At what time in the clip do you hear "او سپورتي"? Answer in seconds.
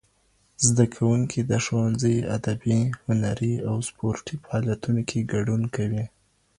3.69-4.35